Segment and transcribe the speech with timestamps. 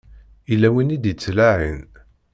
[0.49, 1.83] Yella win i d-ittlaɛin.